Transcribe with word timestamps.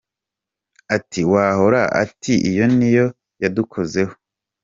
Ati 0.95 1.21
wahora, 1.31 1.81
ati 2.03 2.33
iyo 2.51 2.65
niyo 2.77 3.05
yadukozeho. 3.41 4.13